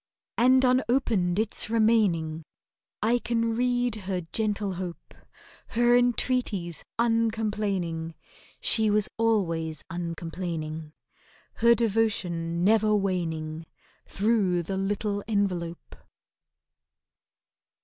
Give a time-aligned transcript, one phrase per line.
[0.35, 2.41] And unopened it's remaining!
[3.03, 5.13] I can read her gentle hope—
[5.77, 8.15] Her entreaties, uncomplaining
[8.59, 10.93] (She was always uncomplaining),
[11.57, 13.67] Her devotion never waning—
[14.07, 15.95] Through the little envelope!